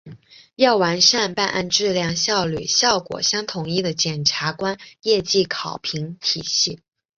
[0.55, 6.79] 要完善办案质量、效率、效果相统一的检察官业绩考评体系